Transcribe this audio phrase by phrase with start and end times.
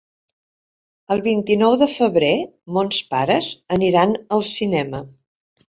[1.15, 2.33] El vint-i-nou de febrer
[2.79, 5.09] mons pares aniran al cinema.